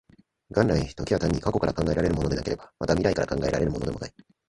[0.49, 4.13] 元来、時は単に過去から考えられるものでもなければ、また未来から考えられるものでもない。